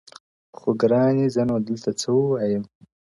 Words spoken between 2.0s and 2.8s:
ووايم،